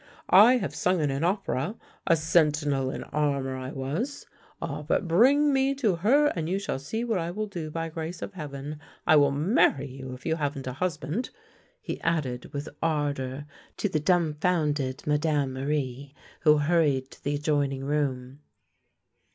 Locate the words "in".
0.99-1.11, 2.89-3.03